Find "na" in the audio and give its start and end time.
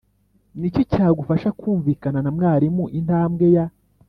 2.21-2.31